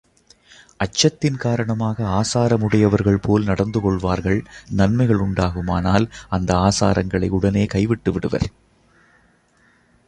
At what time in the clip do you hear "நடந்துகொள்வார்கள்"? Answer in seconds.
3.45-4.39